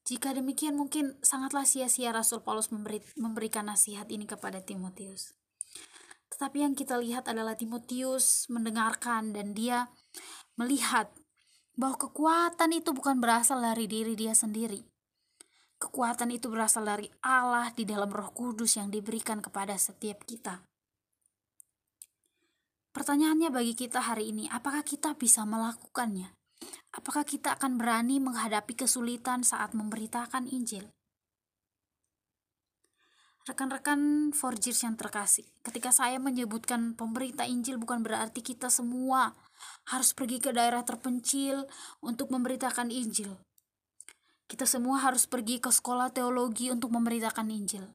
Jika 0.03 0.35
demikian 0.35 0.75
mungkin 0.75 1.15
sangatlah 1.23 1.63
sia-sia 1.63 2.11
Rasul 2.11 2.43
Paulus 2.43 2.75
memberi, 2.75 2.99
memberikan 3.15 3.71
nasihat 3.71 4.11
ini 4.11 4.27
kepada 4.27 4.59
Timotius. 4.59 5.39
Tetapi 6.35 6.67
yang 6.67 6.75
kita 6.75 6.99
lihat 6.99 7.31
adalah 7.31 7.55
Timotius 7.55 8.51
mendengarkan 8.51 9.31
dan 9.31 9.55
dia 9.55 9.95
melihat 10.59 11.15
bahwa 11.79 11.97
kekuatan 11.97 12.75
itu 12.75 12.91
bukan 12.91 13.23
berasal 13.23 13.63
dari 13.63 13.87
diri 13.87 14.19
dia 14.19 14.35
sendiri. 14.35 14.83
Kekuatan 15.79 16.35
itu 16.35 16.51
berasal 16.51 16.83
dari 16.83 17.07
Allah 17.23 17.71
di 17.75 17.87
dalam 17.87 18.11
Roh 18.11 18.35
Kudus 18.35 18.79
yang 18.79 18.91
diberikan 18.91 19.39
kepada 19.39 19.79
setiap 19.79 20.23
kita. 20.27 20.67
Pertanyaannya 22.93 23.49
bagi 23.49 23.73
kita 23.73 24.05
hari 24.05 24.37
ini, 24.37 24.53
apakah 24.53 24.85
kita 24.85 25.17
bisa 25.17 25.49
melakukannya? 25.49 26.29
Apakah 26.93 27.25
kita 27.25 27.57
akan 27.57 27.81
berani 27.81 28.21
menghadapi 28.21 28.77
kesulitan 28.77 29.41
saat 29.41 29.73
memberitakan 29.73 30.45
Injil? 30.45 30.93
Rekan-rekan 33.43 34.31
Forgers 34.37 34.87
yang 34.87 34.95
terkasih, 34.95 35.43
ketika 35.67 35.91
saya 35.91 36.21
menyebutkan 36.23 36.95
pemberita 36.95 37.43
Injil 37.43 37.75
bukan 37.75 38.05
berarti 38.05 38.39
kita 38.39 38.71
semua 38.71 39.35
harus 39.91 40.15
pergi 40.15 40.39
ke 40.39 40.55
daerah 40.55 40.87
terpencil 40.87 41.67
untuk 42.05 42.31
memberitakan 42.31 42.93
Injil. 42.93 43.35
Kita 44.47 44.69
semua 44.69 45.01
harus 45.03 45.27
pergi 45.27 45.59
ke 45.59 45.73
sekolah 45.73 46.13
teologi 46.15 46.69
untuk 46.69 46.93
memberitakan 46.95 47.49
Injil. 47.49 47.89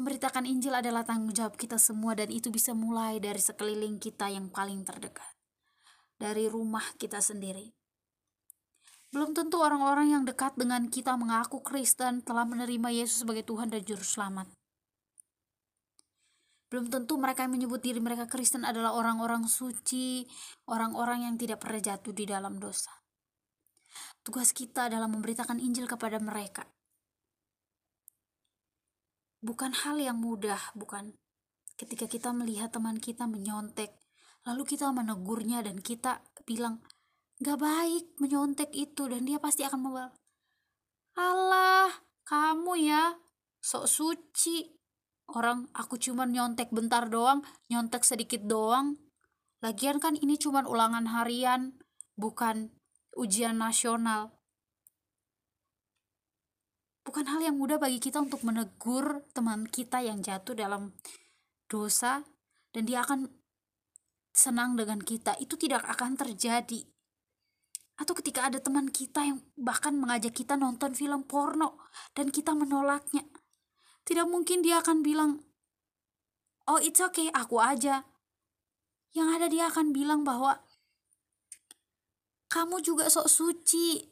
Memberitakan 0.00 0.48
Injil 0.48 0.72
adalah 0.72 1.04
tanggung 1.04 1.28
jawab 1.36 1.60
kita 1.60 1.76
semua 1.76 2.16
dan 2.16 2.32
itu 2.32 2.48
bisa 2.48 2.72
mulai 2.72 3.20
dari 3.20 3.36
sekeliling 3.36 4.00
kita 4.00 4.32
yang 4.32 4.48
paling 4.48 4.80
terdekat. 4.80 5.28
Dari 6.16 6.48
rumah 6.48 6.96
kita 6.96 7.20
sendiri. 7.20 7.68
Belum 9.12 9.36
tentu 9.36 9.60
orang-orang 9.60 10.16
yang 10.16 10.24
dekat 10.24 10.56
dengan 10.56 10.88
kita 10.88 11.20
mengaku 11.20 11.60
Kristen 11.60 12.24
telah 12.24 12.48
menerima 12.48 12.88
Yesus 12.88 13.28
sebagai 13.28 13.44
Tuhan 13.44 13.68
dan 13.68 13.84
Juru 13.84 14.00
Selamat. 14.00 14.48
Belum 16.72 16.88
tentu 16.88 17.20
mereka 17.20 17.44
yang 17.44 17.60
menyebut 17.60 17.84
diri 17.84 18.00
mereka 18.00 18.24
Kristen 18.24 18.64
adalah 18.64 18.96
orang-orang 18.96 19.44
suci, 19.52 20.24
orang-orang 20.64 21.28
yang 21.28 21.36
tidak 21.36 21.60
pernah 21.60 21.76
jatuh 21.76 22.16
di 22.16 22.24
dalam 22.24 22.56
dosa. 22.56 23.04
Tugas 24.24 24.56
kita 24.56 24.88
adalah 24.88 25.12
memberitakan 25.12 25.60
Injil 25.60 25.84
kepada 25.84 26.16
mereka. 26.16 26.64
Bukan 29.40 29.72
hal 29.72 29.96
yang 30.00 30.20
mudah, 30.20 30.60
bukan. 30.76 31.16
Ketika 31.80 32.04
kita 32.04 32.36
melihat 32.36 32.72
teman 32.72 33.00
kita 33.00 33.24
menyontek, 33.24 33.96
lalu 34.44 34.68
kita 34.68 34.92
menegurnya 34.92 35.64
dan 35.64 35.80
kita 35.80 36.20
bilang, 36.44 36.84
gak 37.40 37.56
baik 37.56 38.16
menyontek 38.20 38.68
itu, 38.76 39.08
dan 39.08 39.24
dia 39.24 39.40
pasti 39.40 39.64
akan 39.64 39.80
membalas, 39.80 40.12
Allah, 41.16 41.88
kamu 42.28 42.72
ya, 42.84 43.16
sok 43.64 43.88
suci, 43.88 44.80
orang 45.34 45.70
aku 45.76 45.96
cuma 45.96 46.26
nyontek 46.26 46.74
bentar 46.74 47.06
doang 47.06 47.42
nyontek 47.70 48.02
sedikit 48.02 48.42
doang. 48.44 48.98
Lagian 49.60 50.00
kan 50.00 50.16
ini 50.16 50.40
cuma 50.40 50.64
ulangan 50.64 51.06
harian 51.12 51.76
bukan 52.16 52.72
ujian 53.14 53.60
nasional 53.60 54.39
bukan 57.10 57.26
hal 57.26 57.42
yang 57.42 57.58
mudah 57.58 57.82
bagi 57.82 57.98
kita 57.98 58.22
untuk 58.22 58.46
menegur 58.46 59.26
teman 59.34 59.66
kita 59.66 59.98
yang 59.98 60.22
jatuh 60.22 60.54
dalam 60.54 60.94
dosa 61.66 62.22
dan 62.70 62.86
dia 62.86 63.02
akan 63.02 63.26
senang 64.30 64.78
dengan 64.78 65.02
kita 65.02 65.34
itu 65.42 65.58
tidak 65.58 65.82
akan 65.90 66.14
terjadi 66.14 66.86
atau 67.98 68.14
ketika 68.14 68.46
ada 68.46 68.62
teman 68.62 68.86
kita 68.94 69.26
yang 69.26 69.42
bahkan 69.58 69.98
mengajak 69.98 70.32
kita 70.32 70.54
nonton 70.54 70.94
film 70.94 71.26
porno 71.26 71.90
dan 72.14 72.30
kita 72.30 72.54
menolaknya 72.54 73.26
tidak 74.10 74.26
mungkin 74.26 74.64
dia 74.64 74.80
akan 74.82 75.06
bilang, 75.06 75.44
oh 76.66 76.82
it's 76.82 76.98
okay, 76.98 77.28
aku 77.30 77.60
aja. 77.60 78.02
Yang 79.14 79.28
ada 79.38 79.46
dia 79.46 79.64
akan 79.70 79.94
bilang 79.94 80.26
bahwa, 80.26 80.66
kamu 82.50 82.82
juga 82.82 83.06
sok 83.06 83.30
suci. 83.30 84.02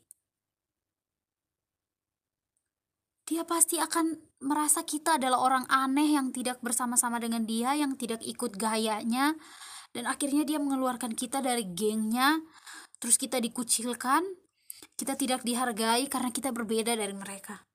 Dia 3.28 3.44
pasti 3.44 3.76
akan 3.76 4.16
merasa 4.40 4.88
kita 4.88 5.20
adalah 5.20 5.44
orang 5.44 5.68
aneh 5.68 6.16
yang 6.16 6.32
tidak 6.32 6.64
bersama-sama 6.64 7.20
dengan 7.20 7.44
dia, 7.44 7.76
yang 7.76 7.92
tidak 8.00 8.24
ikut 8.24 8.56
gayanya, 8.56 9.36
dan 9.92 10.08
akhirnya 10.08 10.48
dia 10.48 10.56
mengeluarkan 10.56 11.12
kita 11.12 11.44
dari 11.44 11.68
gengnya, 11.68 12.40
terus 12.96 13.20
kita 13.20 13.36
dikucilkan, 13.36 14.24
kita 14.96 15.12
tidak 15.20 15.44
dihargai 15.44 16.08
karena 16.08 16.32
kita 16.32 16.56
berbeda 16.56 16.96
dari 16.96 17.12
mereka. 17.12 17.68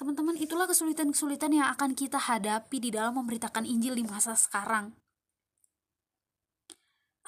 Teman-teman, 0.00 0.40
itulah 0.40 0.64
kesulitan-kesulitan 0.64 1.52
yang 1.56 1.68
akan 1.72 1.92
kita 1.92 2.16
hadapi 2.16 2.76
di 2.80 2.88
dalam 2.92 3.20
memberitakan 3.20 3.68
Injil 3.68 3.96
di 3.96 4.04
masa 4.04 4.32
sekarang. 4.32 4.96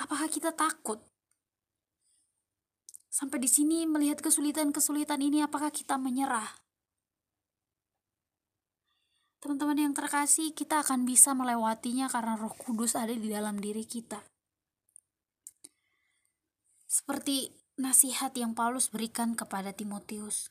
Apakah 0.01 0.29
kita 0.33 0.57
takut? 0.57 1.05
Sampai 3.09 3.41
di 3.41 3.49
sini 3.49 3.85
melihat 3.85 4.21
kesulitan-kesulitan 4.25 5.21
ini, 5.21 5.45
apakah 5.45 5.69
kita 5.69 5.97
menyerah? 5.97 6.68
Teman-teman 9.39 9.79
yang 9.79 9.95
terkasih, 9.95 10.51
kita 10.51 10.83
akan 10.83 11.07
bisa 11.07 11.31
melewatinya 11.31 12.11
karena 12.11 12.35
Roh 12.35 12.55
Kudus 12.59 12.99
ada 12.99 13.15
di 13.15 13.31
dalam 13.31 13.63
diri 13.63 13.87
kita. 13.87 14.19
Seperti 16.91 17.55
nasihat 17.79 18.35
yang 18.35 18.59
Paulus 18.59 18.91
berikan 18.91 19.39
kepada 19.39 19.71
Timotius. 19.71 20.51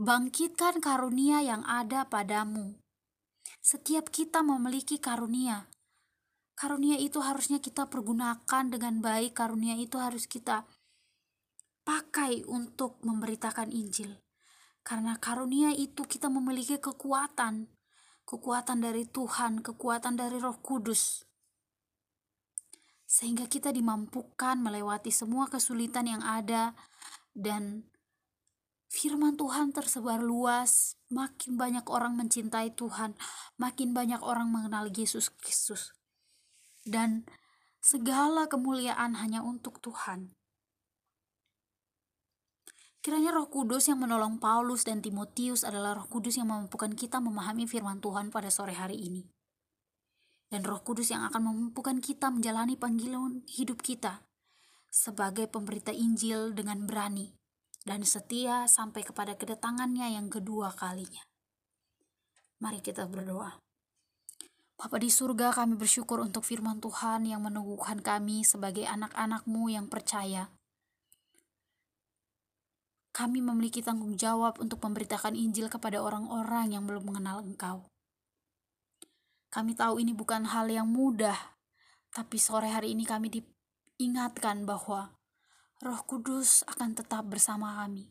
Bangkitkan 0.00 0.80
karunia 0.80 1.44
yang 1.44 1.60
ada 1.68 2.08
padamu. 2.08 2.80
Setiap 3.60 4.08
kita 4.08 4.40
memiliki 4.40 4.96
karunia. 4.96 5.68
Karunia 6.56 6.96
itu 6.96 7.20
harusnya 7.20 7.60
kita 7.60 7.86
pergunakan 7.92 8.64
dengan 8.72 9.04
baik. 9.04 9.36
Karunia 9.36 9.76
itu 9.76 10.00
harus 10.00 10.24
kita 10.24 10.64
pakai 11.84 12.48
untuk 12.48 12.96
memberitakan 13.04 13.68
Injil. 13.68 14.16
Karena 14.80 15.20
karunia 15.20 15.70
itu 15.76 16.08
kita 16.08 16.32
memiliki 16.32 16.80
kekuatan. 16.80 17.81
Kekuatan 18.32 18.80
dari 18.80 19.04
Tuhan, 19.04 19.60
kekuatan 19.60 20.16
dari 20.16 20.40
Roh 20.40 20.56
Kudus. 20.64 21.28
Sehingga 23.04 23.44
kita 23.44 23.68
dimampukan 23.68 24.56
melewati 24.56 25.12
semua 25.12 25.52
kesulitan 25.52 26.08
yang 26.08 26.24
ada 26.24 26.72
dan 27.36 27.92
firman 28.88 29.36
Tuhan 29.36 29.76
tersebar 29.76 30.24
luas, 30.24 30.96
makin 31.12 31.60
banyak 31.60 31.84
orang 31.92 32.16
mencintai 32.16 32.72
Tuhan, 32.72 33.12
makin 33.60 33.92
banyak 33.92 34.24
orang 34.24 34.48
mengenal 34.48 34.88
Yesus 34.88 35.28
Kristus. 35.36 35.92
Dan 36.88 37.28
segala 37.84 38.48
kemuliaan 38.48 39.12
hanya 39.20 39.44
untuk 39.44 39.84
Tuhan. 39.84 40.32
Kiranya 43.02 43.34
Roh 43.34 43.50
Kudus 43.50 43.90
yang 43.90 43.98
menolong 43.98 44.38
Paulus 44.38 44.86
dan 44.86 45.02
Timotius 45.02 45.66
adalah 45.66 45.98
Roh 45.98 46.06
Kudus 46.06 46.38
yang 46.38 46.46
memampukan 46.46 46.94
kita 46.94 47.18
memahami 47.18 47.66
firman 47.66 47.98
Tuhan 47.98 48.30
pada 48.30 48.46
sore 48.46 48.78
hari 48.78 48.94
ini. 48.94 49.26
Dan 50.46 50.62
Roh 50.62 50.78
Kudus 50.86 51.10
yang 51.10 51.26
akan 51.26 51.50
memampukan 51.50 51.98
kita 51.98 52.30
menjalani 52.30 52.78
panggilan 52.78 53.42
hidup 53.50 53.82
kita 53.82 54.22
sebagai 54.86 55.50
pemberita 55.50 55.90
Injil 55.90 56.54
dengan 56.54 56.86
berani 56.86 57.34
dan 57.82 58.06
setia 58.06 58.70
sampai 58.70 59.02
kepada 59.02 59.34
kedatangannya 59.34 60.14
yang 60.14 60.30
kedua 60.30 60.70
kalinya. 60.70 61.26
Mari 62.62 62.78
kita 62.78 63.10
berdoa. 63.10 63.58
Bapa 64.78 65.02
di 65.02 65.10
surga 65.10 65.50
kami 65.50 65.74
bersyukur 65.74 66.22
untuk 66.22 66.46
firman 66.46 66.78
Tuhan 66.78 67.26
yang 67.26 67.42
meneguhkan 67.42 67.98
kami 67.98 68.46
sebagai 68.46 68.86
anak-anakmu 68.86 69.74
yang 69.74 69.90
percaya. 69.90 70.54
Kami 73.12 73.44
memiliki 73.44 73.84
tanggung 73.84 74.16
jawab 74.16 74.56
untuk 74.56 74.80
memberitakan 74.88 75.36
Injil 75.36 75.68
kepada 75.68 76.00
orang-orang 76.00 76.72
yang 76.72 76.88
belum 76.88 77.12
mengenal 77.12 77.44
Engkau. 77.44 77.92
Kami 79.52 79.76
tahu 79.76 80.00
ini 80.00 80.16
bukan 80.16 80.48
hal 80.48 80.72
yang 80.72 80.88
mudah, 80.88 81.36
tapi 82.08 82.40
sore 82.40 82.72
hari 82.72 82.96
ini 82.96 83.04
kami 83.04 83.28
diingatkan 83.28 84.64
bahwa 84.64 85.12
Roh 85.84 86.00
Kudus 86.08 86.64
akan 86.64 86.96
tetap 86.96 87.28
bersama 87.28 87.84
kami. 87.84 88.08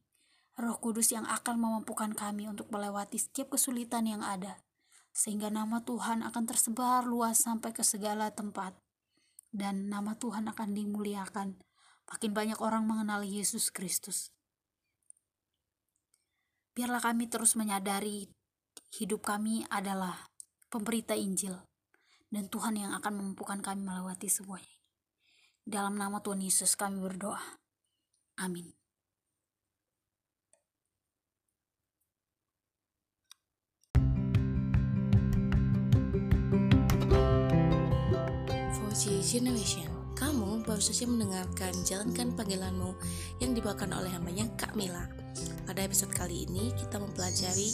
Roh 0.62 0.78
Kudus 0.78 1.10
yang 1.10 1.26
akan 1.26 1.58
memampukan 1.58 2.14
kami 2.14 2.46
untuk 2.46 2.70
melewati 2.70 3.18
setiap 3.18 3.58
kesulitan 3.58 4.06
yang 4.06 4.22
ada, 4.22 4.62
sehingga 5.10 5.50
nama 5.50 5.82
Tuhan 5.82 6.22
akan 6.22 6.44
tersebar 6.46 7.10
luas 7.10 7.42
sampai 7.42 7.74
ke 7.74 7.82
segala 7.82 8.30
tempat, 8.30 8.78
dan 9.50 9.90
nama 9.90 10.14
Tuhan 10.14 10.46
akan 10.46 10.78
dimuliakan. 10.78 11.58
Makin 12.06 12.32
banyak 12.38 12.60
orang 12.62 12.86
mengenal 12.86 13.26
Yesus 13.26 13.74
Kristus. 13.74 14.30
Biarlah 16.72 17.04
kami 17.04 17.28
terus 17.28 17.60
menyadari 17.60 18.32
hidup 18.96 19.28
kami 19.28 19.68
adalah 19.68 20.32
pemberita 20.72 21.12
Injil, 21.12 21.60
dan 22.32 22.48
Tuhan 22.48 22.80
yang 22.80 22.96
akan 22.96 23.12
memampukan 23.20 23.60
kami 23.60 23.84
melewati 23.84 24.32
semuanya. 24.32 24.72
Dalam 25.68 26.00
nama 26.00 26.24
Tuhan 26.24 26.40
Yesus 26.40 26.80
kami 26.80 27.04
berdoa. 27.04 27.60
Amin. 28.40 28.72
For 38.80 38.92
Generation, 39.20 40.01
kamu 40.22 40.62
baru 40.62 40.78
saja 40.78 41.10
mendengarkan 41.10 41.74
Jalankan 41.82 42.38
Panggilanmu 42.38 42.94
yang 43.42 43.58
dibawakan 43.58 43.90
oleh 43.98 44.14
hambanya 44.14 44.46
Kak 44.54 44.78
Mila. 44.78 45.10
Pada 45.66 45.82
episode 45.82 46.14
kali 46.14 46.46
ini 46.46 46.70
kita 46.78 47.02
mempelajari 47.02 47.74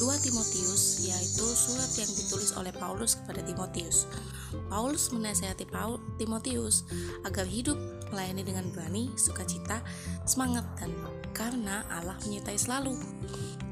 2 0.00 0.24
Timotius 0.24 1.04
yaitu 1.04 1.44
surat 1.44 1.92
yang 2.00 2.08
ditulis 2.08 2.56
oleh 2.56 2.72
Paulus 2.72 3.20
kepada 3.20 3.44
Timotius. 3.44 4.08
Paulus 4.72 5.12
menasihati 5.12 5.68
Paul 5.68 6.00
Timotius 6.16 6.88
agar 7.28 7.44
hidup 7.44 7.76
melayani 8.08 8.48
dengan 8.48 8.64
berani, 8.72 9.12
sukacita, 9.20 9.84
semangat 10.24 10.64
dan 10.80 10.88
karena 11.36 11.84
Allah 11.92 12.16
menyertai 12.24 12.56
selalu. 12.56 12.96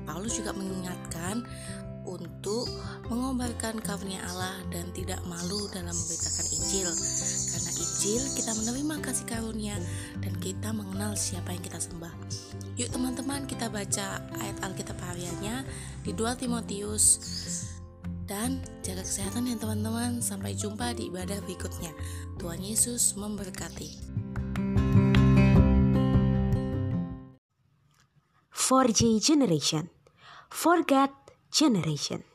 Paulus 0.05 0.37
juga 0.37 0.53
mengingatkan 0.53 1.49
untuk 2.05 2.69
mengobarkan 3.09 3.79
karunia 3.81 4.21
Allah 4.35 4.61
dan 4.69 4.91
tidak 4.93 5.23
malu 5.25 5.65
dalam 5.73 5.95
memberitakan 5.95 6.47
Injil 6.61 6.91
kecil 8.03 8.35
kita 8.35 8.51
menerima 8.59 8.99
kasih 8.99 9.31
karunia 9.31 9.79
dan 10.19 10.35
kita 10.43 10.75
mengenal 10.75 11.15
siapa 11.15 11.55
yang 11.55 11.63
kita 11.63 11.79
sembah. 11.79 12.11
Yuk 12.75 12.91
teman-teman 12.91 13.47
kita 13.47 13.71
baca 13.71 14.27
ayat 14.43 14.59
Alkitab 14.59 14.99
hariannya 14.99 15.63
di 16.03 16.11
2 16.11 16.35
Timotius 16.35 17.23
dan 18.27 18.59
jaga 18.83 19.07
kesehatan 19.07 19.47
ya 19.47 19.55
teman-teman. 19.55 20.19
Sampai 20.19 20.59
jumpa 20.59 20.99
di 20.99 21.15
ibadah 21.15 21.39
berikutnya. 21.47 21.95
Tuhan 22.43 22.59
Yesus 22.59 23.15
memberkati. 23.15 23.95
4J 28.51 29.23
generation. 29.23 29.95
Forget 30.51 31.15
generation. 31.55 32.32